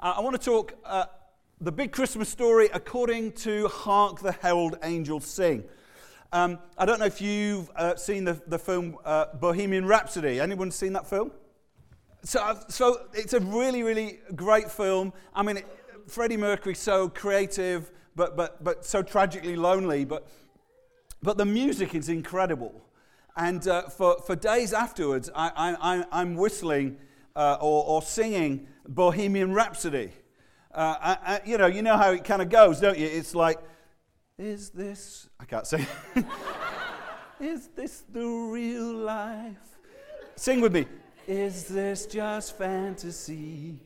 [0.00, 1.04] Uh, I want to talk uh,
[1.60, 5.64] the big Christmas story according to Hark the Herald Angels Sing.
[6.32, 10.40] Um, I don't know if you've uh, seen the, the film uh, Bohemian Rhapsody.
[10.40, 11.32] Anyone seen that film?
[12.22, 15.12] So, I've- so it's a really, really great film.
[15.34, 15.66] I mean, it,
[16.06, 20.04] Freddie Mercury so creative, but, but, but so tragically lonely.
[20.04, 20.26] But,
[21.22, 22.86] but the music is incredible.
[23.36, 26.96] And uh, for, for days afterwards, I, I- I'm whistling
[27.36, 30.12] uh, or, or singing Bohemian Rhapsody.
[30.72, 33.06] Uh, I, I, you know, you know how it kind of goes, don't you?
[33.06, 33.58] It's like,
[34.38, 35.28] is this?
[35.38, 35.86] I can't sing.
[37.40, 39.56] is this the real life?
[40.36, 40.86] Sing with me.
[41.26, 43.78] Is this just fantasy?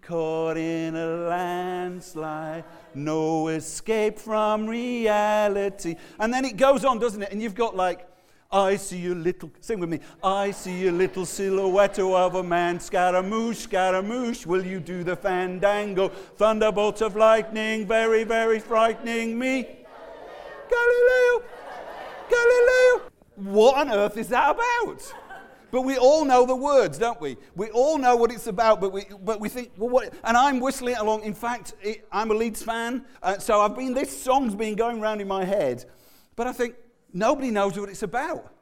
[0.00, 5.96] Caught in a landslide, no escape from reality.
[6.18, 7.30] And then it goes on, doesn't it?
[7.30, 8.08] And you've got like,
[8.50, 10.00] I see a little, sing with me.
[10.24, 12.80] I see a little silhouette of a man.
[12.80, 16.08] Scaramouche, Scaramouche, will you do the fandango?
[16.08, 19.84] Thunderbolts of lightning, very, very frightening me.
[20.70, 21.44] Galileo,
[22.30, 23.10] Galileo.
[23.36, 25.14] What on earth is that about?
[25.70, 27.36] But we all know the words, don't we?
[27.54, 30.14] We all know what it's about, but we, but we think, well, what?
[30.24, 31.24] And I'm whistling along.
[31.24, 35.02] In fact, it, I'm a Leeds fan, uh, so I've been, this song's been going
[35.02, 35.84] around in my head,
[36.36, 36.74] but I think
[37.12, 38.54] nobody knows what it's about.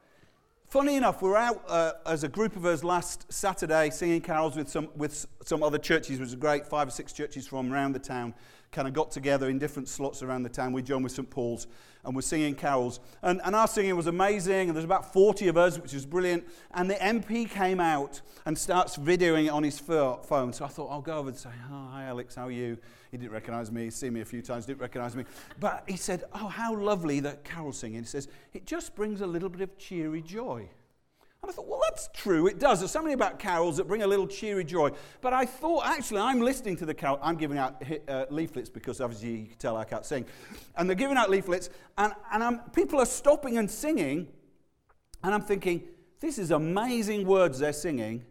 [0.67, 4.69] Funny enough, we're out uh, as a group of us last Saturday singing carols with
[4.69, 6.19] some, with some other churches.
[6.19, 6.67] Was great.
[6.67, 8.33] Five or six churches from around the town
[8.71, 10.73] kind of got together in different slots around the town.
[10.73, 11.29] We joined with St.
[11.29, 11.67] Paul's
[12.03, 12.99] and we're singing carols.
[13.21, 14.69] And, and our singing was amazing.
[14.69, 16.45] And there's about 40 of us, which was brilliant.
[16.73, 20.53] And the MP came out and starts videoing it on his phone.
[20.53, 22.77] So I thought, I'll go over and say, oh, hi, Alex, how are you?
[23.11, 23.85] He didn't recognize me.
[23.85, 25.23] He's seen me a few times, didn't recognize me.
[25.59, 28.01] But he said, oh, how lovely that carol singing.
[28.01, 30.69] He says, it just brings a little bit of cheery joy.
[31.43, 32.47] And I thought, well, that's true.
[32.47, 32.79] It does.
[32.79, 34.91] There's something about carols that bring a little cheery joy.
[35.21, 37.19] But I thought, actually, I'm listening to the carol.
[37.21, 40.25] I'm giving out uh, leaflets because obviously you can tell I can't sing.
[40.75, 44.27] And they're giving out leaflets, and, and I'm, people are stopping and singing.
[45.23, 45.83] And I'm thinking,
[46.19, 48.25] this is amazing words they're singing.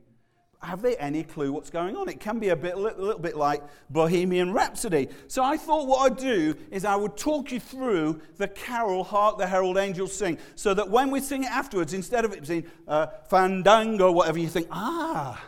[0.60, 2.08] Have they any clue what's going on?
[2.08, 5.08] It can be a bit, a little, bit like Bohemian Rhapsody.
[5.28, 9.38] So I thought what I'd do is I would talk you through the carol "Hark
[9.38, 12.64] the Herald Angels Sing," so that when we sing it afterwards, instead of it being
[12.88, 15.40] uh, fandango, whatever, you think, ah,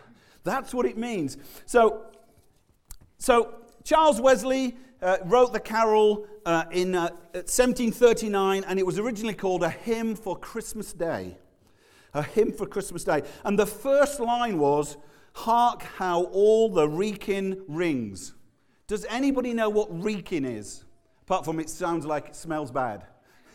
[0.45, 1.39] that's what it means.
[1.65, 2.05] So
[3.19, 3.55] so
[3.85, 9.63] Charles Wesley uh, wrote the carol uh, in uh, 1739, and it was originally called
[9.63, 11.39] a hymn for Christmas Day.
[12.19, 13.23] A hymn for Christmas Day.
[13.45, 14.97] And the first line was,
[15.35, 18.35] Hark how all the reeking rings.
[18.89, 20.85] Does anybody know what reeking is?
[21.23, 23.05] Apart from it sounds like it smells bad.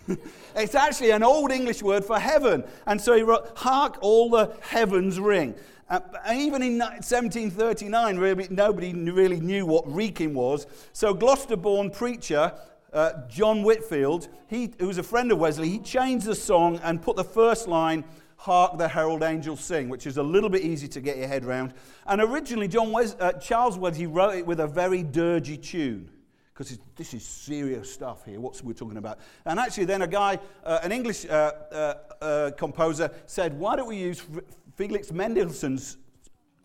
[0.55, 2.63] it's actually an old English word for heaven.
[2.87, 5.55] And so he wrote, Hark all the heavens ring.
[5.89, 5.99] Uh,
[6.33, 10.67] even in 1739, really, nobody really knew what reeking was.
[10.93, 12.53] So Gloucester born preacher
[12.93, 17.01] uh, John Whitefield, he, who was a friend of Wesley, he changed the song and
[17.01, 18.03] put the first line,
[18.43, 21.45] Hark the Herald Angels Sing, which is a little bit easy to get your head
[21.45, 21.73] around.
[22.05, 26.09] And originally, John Wes- uh, Charles Wesley wrote it with a very dirgy tune
[26.53, 29.19] because this is serious stuff here, what we're talking about.
[29.45, 31.29] And actually, then a guy, uh, an English uh,
[31.71, 34.43] uh, uh, composer, said, Why don't we use F-
[34.75, 35.95] Felix Mendelssohn's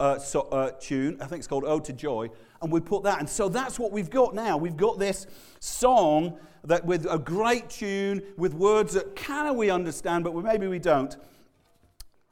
[0.00, 1.16] uh, so, uh, tune?
[1.20, 2.28] I think it's called Ode to Joy.
[2.60, 3.20] And we put that.
[3.20, 4.56] And so that's what we've got now.
[4.56, 5.28] We've got this
[5.60, 10.66] song that with a great tune, with words that kind of we understand, but maybe
[10.66, 11.16] we don't.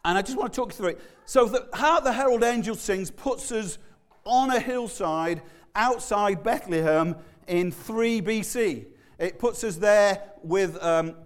[0.06, 1.00] And I just want to talk you through it.
[1.24, 3.76] So, the, how the Herald Angel sings puts us
[4.24, 5.42] on a hillside
[5.74, 7.16] outside Bethlehem
[7.48, 8.86] in 3 BC.
[9.18, 11.16] It puts us there with um,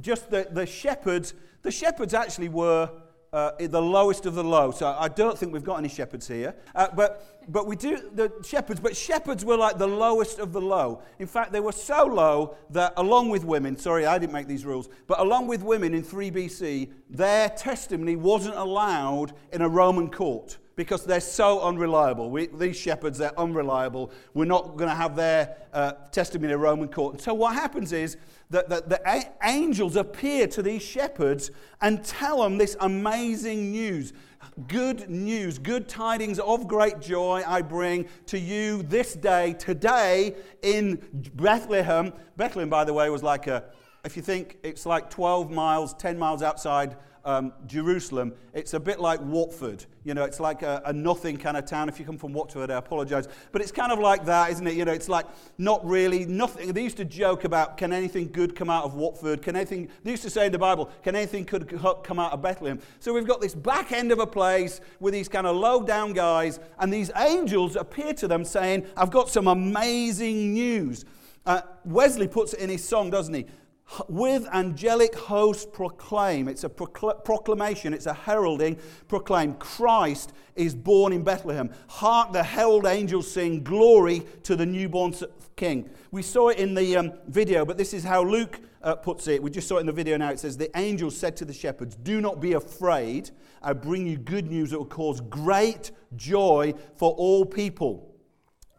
[0.00, 1.34] just the, the shepherds.
[1.60, 2.90] The shepherds actually were
[3.32, 4.70] uh, the lowest of the low.
[4.70, 6.54] So I don't think we've got any shepherds here.
[6.74, 10.60] Uh, but, but we do, the shepherds, but shepherds were like the lowest of the
[10.60, 11.02] low.
[11.18, 14.66] In fact, they were so low that along with women, sorry, I didn't make these
[14.66, 20.10] rules, but along with women in 3 BC, their testimony wasn't allowed in a Roman
[20.10, 22.28] court because they're so unreliable.
[22.28, 24.10] We, these shepherds, they're unreliable.
[24.34, 27.20] We're not going to have their uh, testimony in a Roman court.
[27.20, 28.16] So what happens is
[28.50, 34.12] that, that the a- angels appear to these shepherds and tell them this amazing news.
[34.66, 41.00] Good news, good tidings of great joy I bring to you this day, today in
[41.36, 42.12] Bethlehem.
[42.36, 43.66] Bethlehem, by the way, was like a,
[44.04, 49.00] if you think it's like 12 miles, 10 miles outside um, Jerusalem, it's a bit
[49.00, 49.84] like Watford.
[50.04, 51.88] You know, it's like a, a, nothing kind of town.
[51.88, 53.28] If you come from Watford, I apologize.
[53.52, 54.74] But it's kind of like that, isn't it?
[54.74, 55.26] You know, it's like
[55.58, 56.72] not really nothing.
[56.72, 59.42] They used to joke about can anything good come out of Watford?
[59.42, 62.42] Can anything, they used to say in the Bible, can anything good come out of
[62.42, 62.80] Bethlehem?
[62.98, 66.12] So we've got this back end of a place with these kind of low down
[66.12, 71.04] guys, and these angels appear to them saying, I've got some amazing news.
[71.44, 73.46] Uh, Wesley puts it in his song, doesn't he?
[74.08, 76.48] With angelic hosts proclaim.
[76.48, 78.78] It's a procl- proclamation, it's a heralding.
[79.08, 81.70] Proclaim Christ is born in Bethlehem.
[81.88, 85.14] Hark, the herald angels sing glory to the newborn
[85.56, 85.90] king.
[86.10, 89.42] We saw it in the um, video, but this is how Luke uh, puts it.
[89.42, 90.30] We just saw it in the video now.
[90.30, 93.30] It says, The angels said to the shepherds, Do not be afraid.
[93.62, 98.11] I bring you good news that will cause great joy for all people.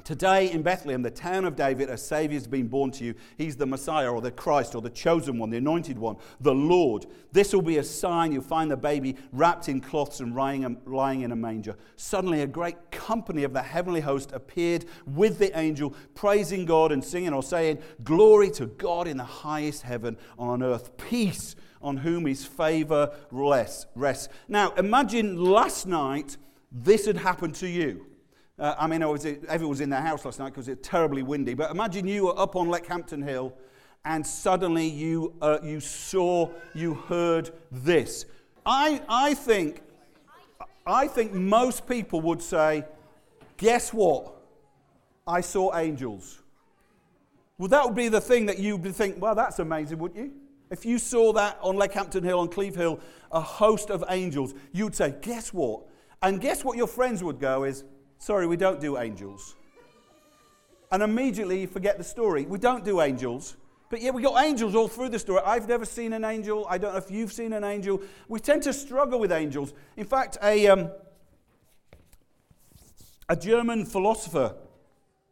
[0.03, 3.15] Today in Bethlehem, the town of David, a Savior has been born to you.
[3.37, 7.05] He's the Messiah or the Christ or the chosen one, the anointed one, the Lord.
[7.31, 8.33] This will be a sign.
[8.33, 11.77] You'll find the baby wrapped in cloths and um, lying in a manger.
[11.95, 17.01] Suddenly, a great company of the heavenly host appeared with the angel, praising God and
[17.01, 22.25] singing or saying, Glory to God in the highest heaven, on earth, peace on whom
[22.25, 24.27] his favor rests.
[24.49, 26.35] Now, imagine last night
[26.71, 28.07] this had happened to you.
[28.59, 31.55] Uh, I mean, everyone was in their house last night because it's terribly windy.
[31.55, 33.53] But imagine you were up on Leckhampton Hill
[34.05, 38.25] and suddenly you, uh, you saw, you heard this.
[38.65, 39.81] I, I, think,
[40.85, 42.85] I think most people would say,
[43.57, 44.33] guess what?
[45.25, 46.41] I saw angels.
[47.57, 50.33] Well, that would be the thing that you would think, well, that's amazing, wouldn't you?
[50.69, 52.99] If you saw that on Leckhampton Hill, on Cleeve Hill,
[53.31, 55.83] a host of angels, you'd say, guess what?
[56.21, 57.83] And guess what your friends would go is,
[58.23, 59.57] Sorry, we don't do angels.
[60.93, 62.45] And immediately you forget the story.
[62.45, 63.57] We don't do angels.
[63.89, 65.41] But yet we got angels all through the story.
[65.45, 66.65] I've never seen an angel.
[66.69, 68.01] I don't know if you've seen an angel.
[68.29, 69.73] We tend to struggle with angels.
[69.97, 70.89] In fact, a, um,
[73.27, 74.55] a German philosopher,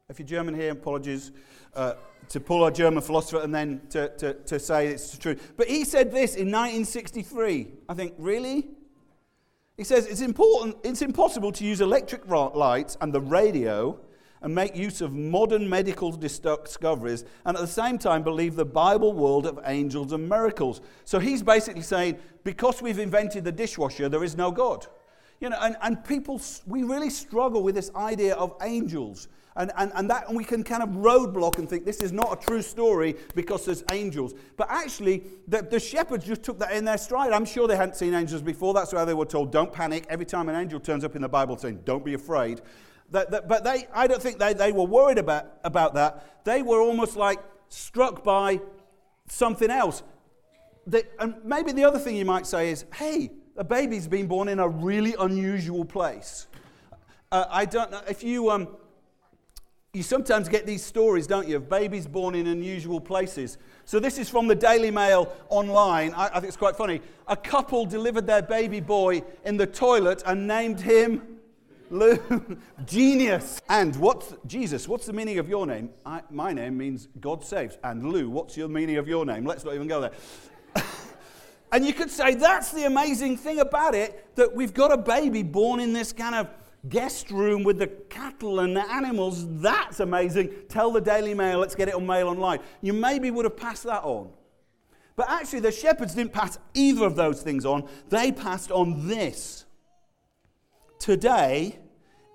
[0.10, 1.32] if you're German here, apologies,
[1.74, 1.94] uh,
[2.28, 5.38] to pull a German philosopher and then to, to, to say it's true.
[5.56, 7.68] But he said this in 1963.
[7.88, 8.68] I think, really?
[9.82, 14.00] He says it's, important, it's impossible to use electric lights and the radio
[14.44, 19.12] and make use of modern medical discoveries and at the same time believe the Bible
[19.12, 20.82] world of angels and miracles.
[21.04, 24.86] So he's basically saying because we've invented the dishwasher, there is no God.
[25.40, 29.30] You know, and, and people, we really struggle with this idea of angels.
[29.58, 32.32] And, and, and, that, and we can kind of roadblock and think this is not
[32.32, 34.34] a true story because there's angels.
[34.56, 37.34] But actually, the, the shepherds just took that in their stride.
[37.34, 38.74] I'm sure they hadn't seen angels before.
[38.74, 40.06] That's why they were told, don't panic.
[40.08, 42.62] Every time an angel turns up in the Bible saying, don't be afraid.
[43.10, 46.46] That, that, but they, I don't think they, they were worried about, about that.
[46.46, 48.62] They were almost like struck by
[49.28, 50.02] something else.
[50.88, 54.48] They, and maybe the other thing you might say is, hey, a baby's been born
[54.48, 56.48] in a really unusual place.
[57.34, 58.50] Uh, I don't know if you.
[58.50, 58.70] Um,
[59.94, 63.58] you sometimes get these stories, don't you, of babies born in unusual places.
[63.84, 66.14] So, this is from the Daily Mail online.
[66.14, 67.02] I, I, think it's quite funny.
[67.28, 71.40] A couple delivered their baby boy in the toilet and named him
[71.90, 72.18] Lou.
[72.86, 73.62] Genius.
[73.68, 74.88] And what's Jesus?
[74.88, 75.90] What's the meaning of your name?
[76.06, 77.78] I, my name means God saves.
[77.84, 79.44] And Lou, what's your meaning of your name?
[79.44, 80.14] Let's not even go there.
[81.74, 85.44] and you could say that's the amazing thing about it that we've got a baby
[85.44, 86.48] born in this kind of
[86.90, 89.46] guest room with the cattle and the animals.
[89.62, 90.54] That's amazing.
[90.70, 92.60] Tell the Daily Mail, let's get it on Mail Online.
[92.82, 94.30] You maybe would have passed that on.
[95.16, 97.88] But actually, the shepherds didn't pass either of those things on.
[98.10, 99.66] They passed on this.
[101.00, 101.80] Today,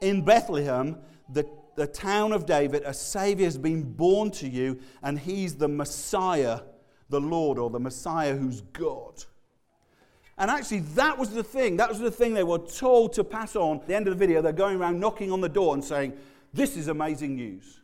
[0.01, 0.99] in Bethlehem,
[1.29, 5.69] the, the town of David, a Savior has been born to you, and he's the
[5.69, 6.61] Messiah,
[7.09, 9.25] the Lord, or the Messiah who's God.
[10.39, 11.77] And actually, that was the thing.
[11.79, 13.79] That was the thing they were told to pass on.
[13.81, 16.13] At the end of the video, they're going around knocking on the door and saying,
[16.53, 17.81] This is amazing news.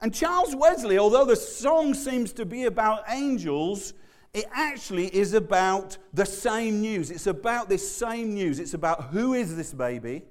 [0.00, 3.92] And Charles Wesley, although the song seems to be about angels,
[4.32, 7.10] it actually is about the same news.
[7.10, 8.58] It's about this same news.
[8.58, 10.22] It's about who is this baby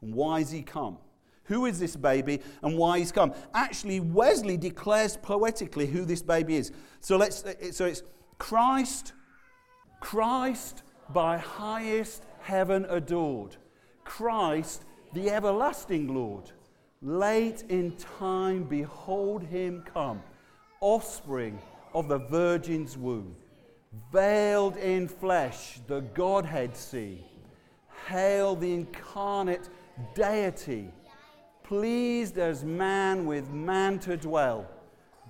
[0.00, 0.98] and why has he come?
[1.44, 3.34] Who is this baby and why he's come?
[3.52, 6.72] Actually, Wesley declares poetically who this baby is.
[7.00, 8.02] So let's so it's
[8.38, 9.12] Christ
[10.02, 13.56] Christ by highest heaven adored.
[14.04, 14.82] Christ,
[15.14, 16.50] the everlasting Lord.
[17.00, 20.20] Late in time, behold him come,
[20.80, 21.58] offspring
[21.94, 23.36] of the Virgin's womb,
[24.12, 27.24] veiled in flesh, the Godhead see.
[28.08, 29.68] Hail the incarnate
[30.14, 30.92] deity,
[31.62, 34.66] pleased as man with man to dwell.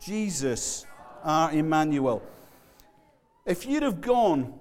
[0.00, 0.87] Jesus,
[1.23, 2.23] our Emmanuel.
[3.45, 4.61] If you'd have gone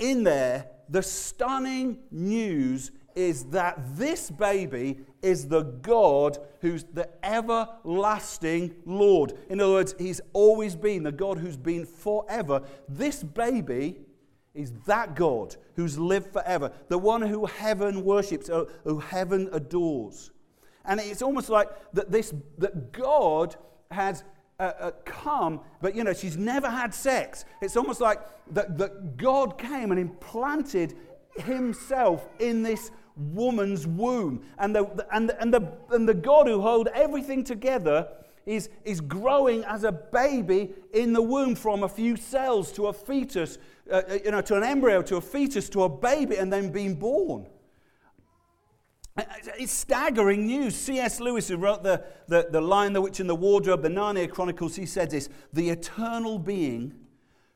[0.00, 8.74] in there, the stunning news is that this baby is the God who's the everlasting
[8.84, 9.34] Lord.
[9.48, 12.62] In other words, he's always been the God who's been forever.
[12.88, 13.98] This baby
[14.54, 20.30] is that God who's lived forever, the one who heaven worships, uh, who heaven adores.
[20.84, 23.56] And it's almost like that this that God
[23.90, 24.24] has
[24.60, 27.46] uh, uh, come, but you know, she's never had sex.
[27.62, 28.20] It's almost like
[28.52, 30.94] that, that God came and implanted
[31.38, 34.44] himself in this woman's womb.
[34.58, 38.08] And the, and, and, the, and the God who held everything together
[38.44, 42.92] is, is growing as a baby in the womb from a few cells to a
[42.92, 43.56] fetus,
[43.90, 46.70] uh, uh you know, to an embryo, to a fetus, to a baby, and then
[46.70, 47.46] being born.
[49.16, 50.74] It's staggering news.
[50.76, 51.20] C.S.
[51.20, 54.76] Lewis, who wrote the, the, the Lion, the Witch, and the Wardrobe, the Narnia Chronicles,
[54.76, 56.94] he said this The eternal being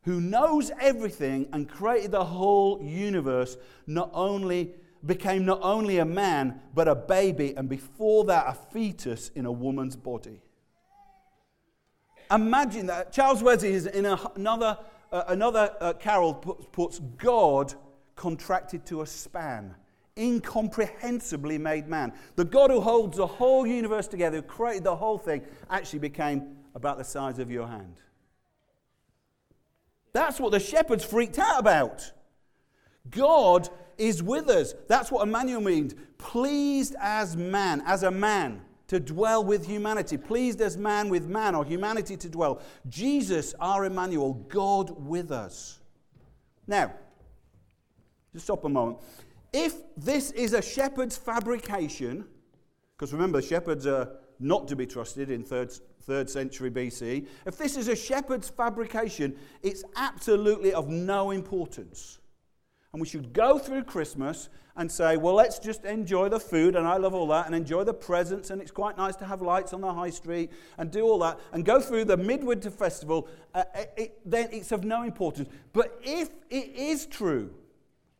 [0.05, 3.57] who knows everything and created the whole universe
[3.87, 4.73] not only
[5.05, 9.53] became not only a man but a baby and before that a fetus in a
[9.53, 10.41] woman's body
[12.31, 14.79] imagine that charles wesley is in a, another,
[15.13, 17.75] uh, another uh, carol puts, puts god
[18.17, 19.75] contracted to a span
[20.17, 22.13] incomprehensibly made man.
[22.37, 26.57] The God who holds the whole universe together, who created the whole thing, actually became
[26.75, 27.97] about the size of your hand.
[30.13, 32.13] That's what the shepherds freaked out about.
[33.11, 33.69] God
[33.99, 34.75] is with us.
[34.89, 35.95] That's what Emmanuel means.
[36.19, 40.17] Pleased as man, as a man, to dwell with humanity.
[40.17, 42.61] Pleased as man with man, or humanity to dwell.
[42.89, 45.81] Jesus, our Emmanuel, God with us.
[46.67, 46.93] Now,
[48.33, 48.99] just stop a moment.
[49.57, 52.25] If this is a shepherd's fabrication,
[52.97, 55.71] because remember, shepherds are not to be trusted in third,
[56.03, 57.29] third century BC.
[57.47, 62.19] If this is a shepherd's fabrication, it's absolutely of no importance.
[62.93, 66.85] And we should go through Christmas and say, well, let's just enjoy the food, and
[66.85, 69.73] I love all that, and enjoy the presents, and it's quite nice to have lights
[69.73, 73.63] on the high street, and do all that, and go through the Midwinter Festival, uh,
[73.97, 75.49] it, then it's of no importance.
[75.73, 77.55] But if it is true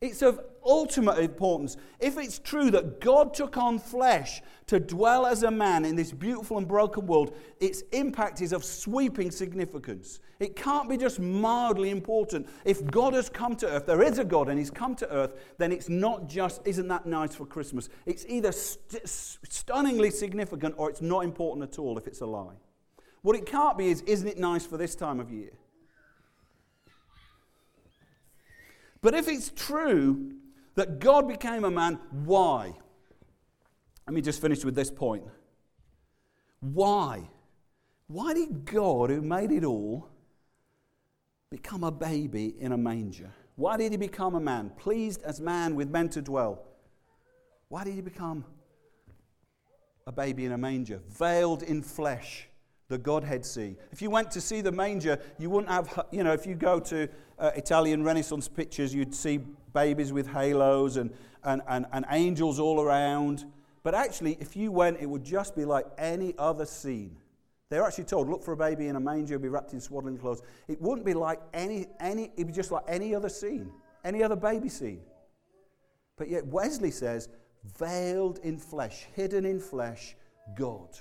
[0.01, 1.77] it's of ultimate importance.
[1.99, 6.11] If it's true that God took on flesh to dwell as a man in this
[6.11, 10.19] beautiful and broken world, its impact is of sweeping significance.
[10.39, 12.49] It can't be just mildly important.
[12.65, 15.33] If God has come to earth, there is a God and he's come to earth,
[15.57, 17.87] then it's not just, isn't that nice for Christmas?
[18.05, 22.55] It's either st- stunningly significant or it's not important at all if it's a lie.
[23.21, 25.51] What it can't be is, isn't it nice for this time of year?
[29.05, 30.31] But if it's true
[30.73, 32.73] that God became a man, why?
[34.07, 35.25] Let me just finish with this point.
[36.59, 37.29] Why?
[38.07, 40.09] Why did God, who made it all,
[41.51, 43.29] become a baby in a manger?
[43.57, 46.65] Why did he become a man, pleased as man with men to dwell?
[47.67, 48.43] Why did he become
[50.07, 52.47] a baby in a manger, veiled in flesh?
[52.87, 53.75] The Godhead see.
[53.91, 56.79] If you went to see the manger, you wouldn't have, you know, if you go
[56.81, 59.39] to uh, Italian Renaissance pictures, you'd see
[59.73, 61.11] babies with halos and,
[61.43, 63.45] and, and, and angels all around.
[63.83, 67.17] But actually, if you went, it would just be like any other scene.
[67.69, 70.43] They're actually told, look for a baby in a manger, be wrapped in swaddling clothes.
[70.67, 73.71] It wouldn't be like any, any, it'd be just like any other scene,
[74.03, 75.01] any other baby scene.
[76.17, 77.29] But yet Wesley says,
[77.79, 80.15] veiled in flesh, hidden in flesh,
[80.55, 80.99] God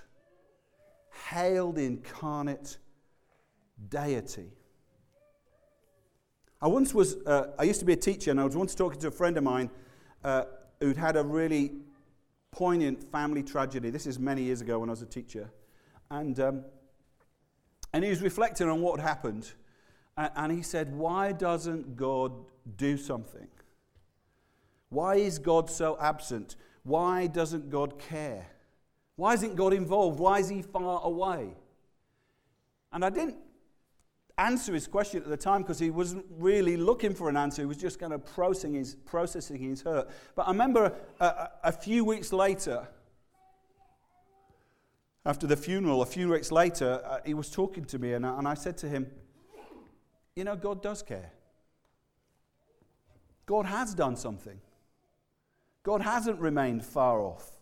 [1.29, 2.79] hailed incarnate
[3.89, 4.51] deity.
[6.61, 9.01] I once was, uh, I used to be a teacher, and I was once talking
[9.01, 9.71] to a friend of mine
[10.25, 10.45] uh,
[10.81, 11.73] who'd had a really
[12.53, 13.91] poignant family tragedy.
[13.91, 15.51] This is many years ago when I was a teacher.
[16.11, 16.65] And, um,
[17.93, 19.53] and he was reflecting on what had happened.
[20.17, 22.33] And, and he said, Why doesn't God
[22.77, 23.49] do something?
[24.89, 26.57] Why is God so absent?
[26.85, 28.47] Why doesn't God care?
[29.17, 30.19] Why isn't God involved?
[30.19, 31.55] Why is he far away?
[32.93, 33.37] And I didn't
[34.37, 37.63] answer his question at the time because he wasn't really looking for an answer.
[37.63, 40.09] He was just kind of processing his, processing his hurt.
[40.35, 42.89] But I remember a, a, a few weeks later,
[45.25, 48.39] after the funeral, a few weeks later, uh, he was talking to me, and I,
[48.39, 49.07] and I said to him,
[50.35, 51.31] You know, God does care.
[53.47, 54.61] God has done something.
[55.83, 57.54] God hasn't remained far off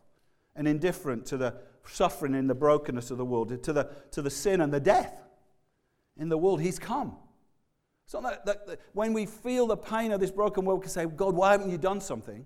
[0.55, 1.55] and indifferent to the
[1.87, 5.23] suffering and the brokenness of the world, to the, to the sin and the death
[6.17, 6.61] in the world.
[6.61, 7.17] He's come.
[8.05, 10.83] It's not that, that, that when we feel the pain of this broken world, we
[10.83, 12.45] can say, God, why haven't you done something?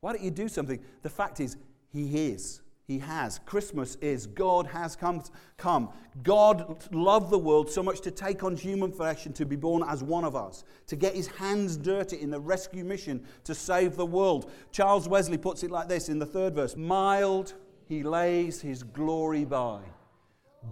[0.00, 0.82] Why don't you do something?
[1.02, 1.56] The fact is,
[1.90, 2.60] He is.
[2.88, 3.38] He has.
[3.40, 5.22] Christmas is God has come.
[5.58, 5.90] come.
[6.22, 9.84] God loved the world so much to take on human flesh and to be born
[9.86, 13.96] as one of us, to get his hands dirty in the rescue mission to save
[13.96, 14.50] the world.
[14.72, 17.52] Charles Wesley puts it like this in the third verse Mild
[17.84, 19.80] he lays his glory by,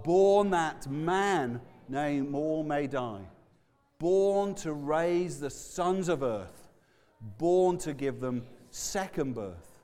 [0.02, 3.28] born that man, nay, more may die,
[3.98, 6.68] born to raise the sons of earth,
[7.36, 9.75] born to give them second birth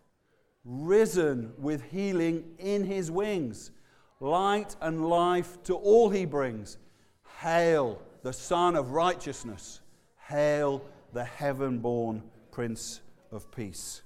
[0.64, 3.70] risen with healing in his wings,
[4.20, 6.78] light and life to all he brings.
[7.40, 9.80] Hail the Sun of Righteousness.
[10.28, 13.00] Hail the heaven born Prince
[13.30, 14.02] of Peace.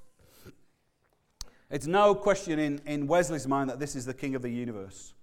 [1.70, 5.14] It's no question in, in Wesley's mind that this is the King of the universe.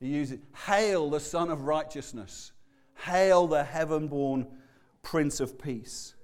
[0.00, 2.52] He uses Hail the Sun of Righteousness.
[2.96, 4.46] Hail the heaven born
[5.02, 6.14] Prince of Peace.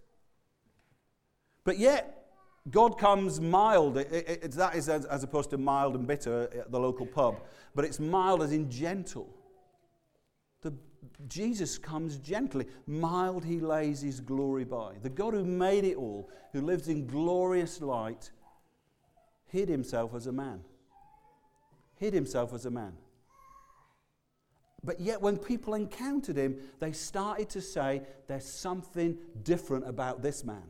[1.64, 2.19] But yet,
[2.69, 3.97] God comes mild.
[3.97, 7.40] It, it, that is as, as, opposed to mild and bitter at the local pub.
[7.75, 9.35] But it's mild as in gentle.
[10.61, 10.75] The,
[11.26, 12.67] Jesus comes gently.
[12.87, 14.97] Mild he lays his glory by.
[15.02, 18.31] The God who made it all, who lives in glorious light,
[19.47, 20.61] hid himself as a man.
[21.97, 22.93] Hid himself as a man.
[24.85, 30.45] But yet, when people encountered him, they started to say, There's something different about this
[30.45, 30.62] man.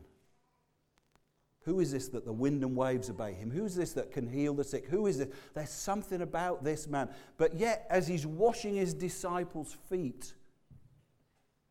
[1.63, 3.51] Who is this that the wind and waves obey him?
[3.51, 4.87] Who is this that can heal the sick?
[4.87, 5.29] Who is this?
[5.53, 7.09] There's something about this man.
[7.37, 10.33] But yet, as he's washing his disciples' feet,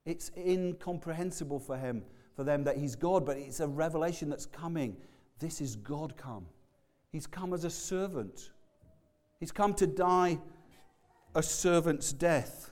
[0.06, 2.04] it's incomprehensible for him,
[2.37, 4.97] for them that he's God, but it's a revelation that's coming.
[5.41, 6.47] This is God come.
[7.10, 8.50] He's come as a servant.
[9.41, 10.38] He's come to die
[11.34, 12.71] a servant's death.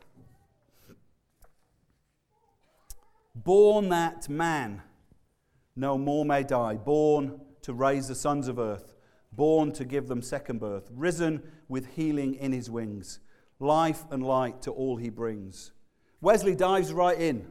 [3.34, 4.82] Born that man
[5.78, 8.94] no more may die, born to raise the sons of earth,
[9.32, 13.20] born to give them second birth, risen with healing in his wings,
[13.60, 15.70] life and light to all he brings.
[16.20, 17.46] Wesley dives right in.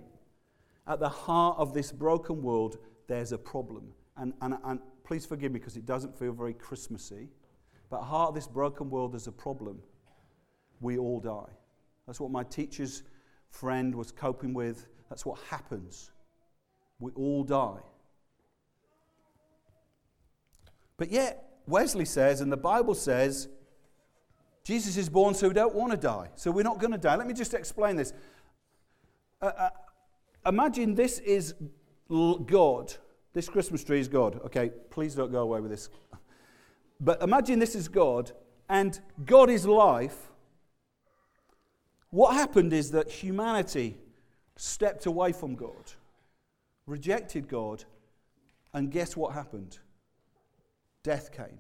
[0.86, 3.94] At the heart of this broken world, there's a problem.
[4.18, 7.30] And, and, and please forgive me because it doesn't feel very Christmassy.
[7.90, 9.80] But at heart of this broken world, there's a problem.
[10.82, 11.52] We all die.
[12.06, 13.04] That's what my teacher's
[13.50, 14.88] friend was coping with.
[15.10, 16.12] That's what happens.
[17.00, 17.80] We all die.
[20.98, 23.48] But yet, Wesley says, and the Bible says,
[24.64, 26.30] Jesus is born so we don't want to die.
[26.36, 27.16] So we're not going to die.
[27.16, 28.14] Let me just explain this.
[29.42, 29.70] Uh, uh,
[30.46, 31.54] imagine this is
[32.10, 32.94] God.
[33.34, 34.42] This Christmas tree is God.
[34.46, 35.90] Okay, please don't go away with this.
[37.00, 38.32] But imagine this is God,
[38.68, 40.32] and God is life.
[42.10, 43.98] What happened is that humanity
[44.56, 45.94] stepped away from God,
[46.88, 47.84] rejected God,
[48.74, 49.78] and guess what happened?
[51.08, 51.58] Death came.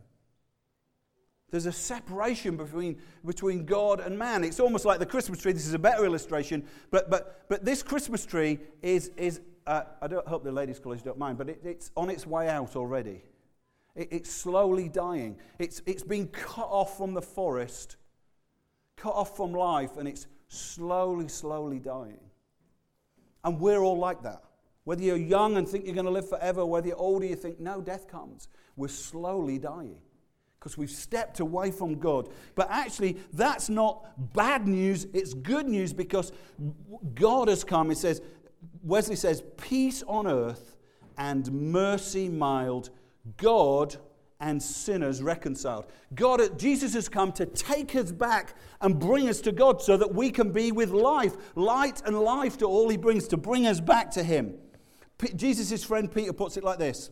[1.51, 4.43] There's a separation between, between God and man.
[4.43, 5.53] It's almost like the Christmas tree.
[5.53, 6.65] This is a better illustration.
[6.91, 11.01] But, but, but this Christmas tree is, is uh, I don't hope the ladies' college
[11.01, 13.23] don't mind, but it, it's on its way out already.
[13.95, 15.38] It, it's slowly dying.
[15.60, 17.95] It's, it's been cut off from the forest,
[18.97, 22.19] cut off from life, and it's slowly, slowly dying.
[23.45, 24.43] And we're all like that.
[24.83, 27.62] Whether you're young and think you're going to live forever, whether you're older, you think,
[27.62, 29.97] no, death comes we're slowly dying
[30.59, 32.29] because we've stepped away from God.
[32.55, 36.31] But actually, that's not bad news, it's good news because
[37.13, 37.91] God has come.
[37.91, 38.21] It says,
[38.81, 40.77] Wesley says, peace on earth
[41.17, 42.89] and mercy mild,
[43.37, 43.97] God
[44.39, 45.87] and sinners reconciled.
[46.13, 50.13] God, Jesus has come to take us back and bring us to God so that
[50.13, 53.79] we can be with life, light and life to all he brings, to bring us
[53.79, 54.55] back to him.
[55.35, 57.09] Jesus' friend Peter puts it like this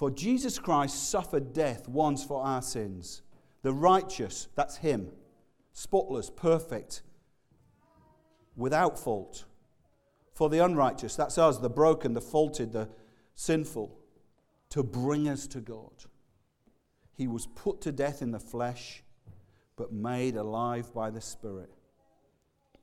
[0.00, 3.20] for Jesus Christ suffered death once for our sins.
[3.60, 5.10] The righteous, that's Him,
[5.74, 7.02] spotless, perfect,
[8.56, 9.44] without fault.
[10.32, 12.88] For the unrighteous, that's us, the broken, the faulted, the
[13.34, 13.94] sinful,
[14.70, 16.06] to bring us to God.
[17.12, 19.02] He was put to death in the flesh,
[19.76, 21.74] but made alive by the Spirit.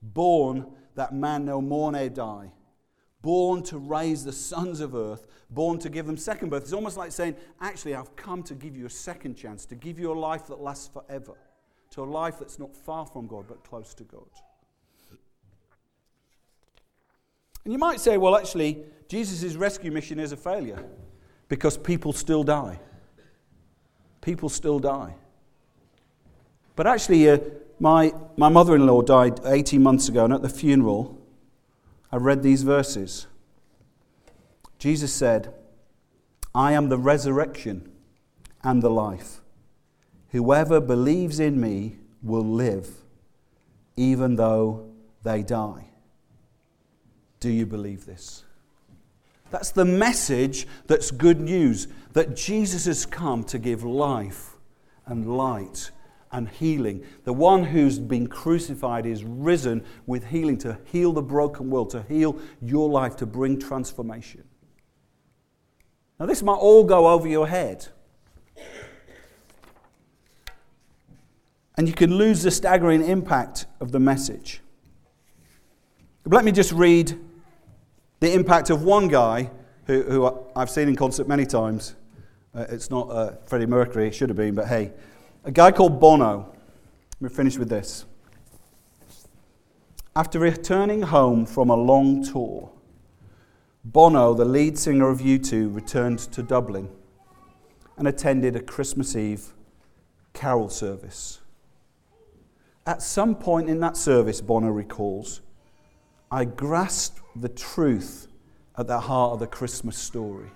[0.04, 2.52] Born that man no more may die
[3.22, 6.64] born to raise the sons of earth, born to give them second birth.
[6.64, 10.00] It's almost like saying, Actually, I've come to give you a second chance, to give
[10.00, 11.34] you a life that lasts forever,
[11.92, 14.30] to a life that's not far from God, but close to God.
[17.64, 20.84] And you might say, Well, actually, Jesus' rescue mission is a failure.
[21.50, 22.80] because people still die.
[24.22, 25.16] People still die.
[26.76, 27.40] But actually, uh,
[27.80, 31.17] my, my mother in law died 18 months ago, and at the funeral,
[32.12, 33.28] I read these verses.
[34.80, 35.54] Jesus said,
[36.56, 37.92] I am the resurrection
[38.64, 39.42] and the life.
[40.30, 42.90] Whoever believes in me will live,
[43.96, 44.90] even though
[45.24, 45.90] they die.
[47.40, 48.44] Do you believe this?
[49.52, 54.56] That's the message that's good news that Jesus has come to give life
[55.06, 55.92] and light
[56.32, 57.04] and healing.
[57.24, 62.04] The one who's been crucified is risen with healing to heal the broken world, to
[62.04, 64.44] heal your life, to bring transformation.
[66.20, 67.88] Now, this might all go over your head.
[71.78, 74.62] And you can lose the staggering impact of the message.
[76.24, 77.18] But let me just read
[78.20, 79.52] the impact of one guy
[79.86, 81.96] who, who I've seen in concert many times.
[82.54, 84.92] Uh, it's not uh, Freddie Mercury, it should have been, but hey,
[85.48, 86.54] a guy called Bono.
[87.22, 88.06] Let me finish with this.
[90.14, 92.70] After returning home from a long tour,
[93.86, 96.90] Bono, the lead singer of U2, returned to Dublin
[97.96, 99.54] and attended a Christmas Eve
[100.34, 101.40] carol service.
[102.86, 105.40] At some point in that service, Bono recalls,
[106.30, 108.28] I grasped the truth
[108.78, 110.52] at the heart of the Christmas story.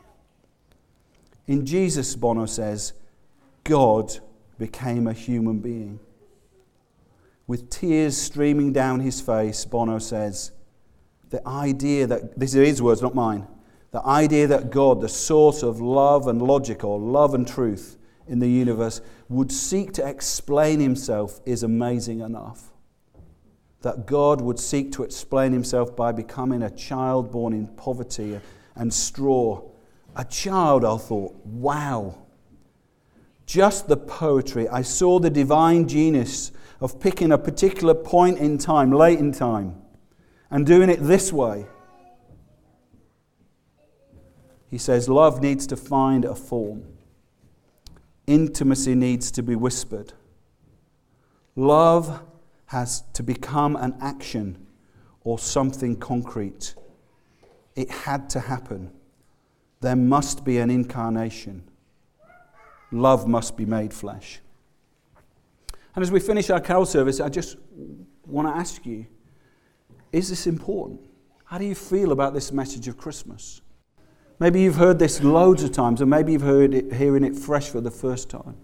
[1.48, 2.92] In Jesus, Bono says,
[3.64, 4.20] God
[4.58, 6.00] became a human being.
[7.48, 10.52] With tears streaming down his face, Bono says,
[11.30, 13.48] the idea that, these are his words, not mine,
[13.92, 18.40] the idea that God, the source of love and logic, or love and truth in
[18.40, 22.72] the universe, would seek to explain himself is amazing enough
[23.82, 28.40] that God would seek to explain himself by becoming a child born in poverty
[28.76, 29.62] and straw.
[30.16, 32.16] A child, I thought, wow.
[33.52, 34.70] Just the poetry.
[34.70, 39.76] I saw the divine genius of picking a particular point in time, late in time,
[40.50, 41.66] and doing it this way.
[44.70, 46.86] He says, Love needs to find a form,
[48.26, 50.14] intimacy needs to be whispered.
[51.58, 52.22] Love
[52.68, 54.66] has to become an action
[55.26, 56.74] or something concrete.
[57.76, 58.94] It had to happen.
[59.82, 61.68] There must be an incarnation.
[62.92, 64.40] Love must be made flesh.
[65.96, 67.58] And as we finish our carol service, I just
[68.26, 69.06] want to ask you
[70.12, 71.00] is this important?
[71.46, 73.62] How do you feel about this message of Christmas?
[74.40, 77.70] Maybe you've heard this loads of times, or maybe you've heard it hearing it fresh
[77.70, 78.58] for the first time.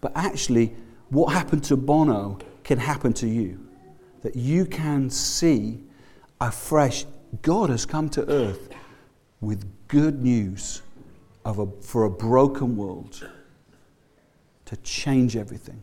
[0.00, 0.74] But actually,
[1.08, 3.66] what happened to Bono can happen to you.
[4.22, 5.84] That you can see
[6.40, 7.06] afresh
[7.40, 8.68] God has come to earth
[9.40, 10.82] with good news
[11.44, 13.28] of a, for a broken world
[14.64, 15.82] to change everything.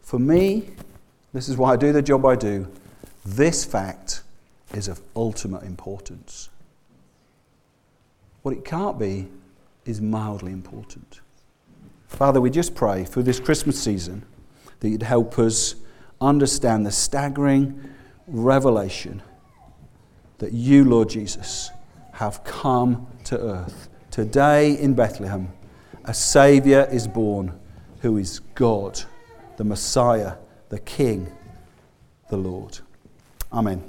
[0.00, 0.70] For me,
[1.32, 2.70] this is why I do the job I do.
[3.24, 4.22] This fact
[4.72, 6.48] is of ultimate importance.
[8.42, 9.28] What it can't be
[9.84, 11.20] is mildly important.
[12.08, 14.24] Father, we just pray for this Christmas season
[14.80, 15.74] that you'd help us
[16.20, 17.92] understand the staggering
[18.26, 19.22] revelation
[20.38, 21.70] that you, Lord Jesus,
[22.12, 23.88] have come to earth.
[24.16, 25.52] Today in Bethlehem,
[26.06, 27.52] a Saviour is born
[28.00, 28.98] who is God,
[29.58, 30.36] the Messiah,
[30.70, 31.30] the King,
[32.30, 32.78] the Lord.
[33.52, 33.84] Amen.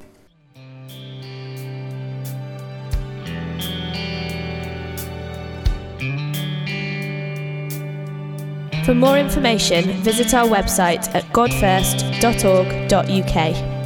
[8.84, 13.77] For more information, visit our website at godfirst.org.uk.